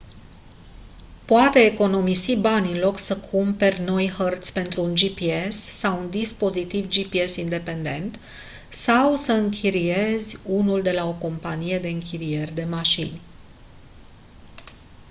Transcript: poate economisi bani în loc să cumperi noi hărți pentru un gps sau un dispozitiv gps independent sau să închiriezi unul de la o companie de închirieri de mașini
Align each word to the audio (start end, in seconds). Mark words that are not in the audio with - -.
poate 1.25 1.59
economisi 1.65 2.35
bani 2.35 2.71
în 2.71 2.79
loc 2.79 2.97
să 2.97 3.17
cumperi 3.17 3.81
noi 3.81 4.09
hărți 4.09 4.53
pentru 4.53 4.81
un 4.81 4.93
gps 4.93 5.55
sau 5.57 5.99
un 5.99 6.09
dispozitiv 6.09 6.87
gps 6.89 7.35
independent 7.35 8.19
sau 8.69 9.15
să 9.15 9.31
închiriezi 9.31 10.37
unul 10.45 10.81
de 10.81 10.91
la 10.91 11.05
o 11.07 11.13
companie 11.13 11.79
de 11.79 11.87
închirieri 11.87 12.53
de 12.53 12.63
mașini 12.63 13.21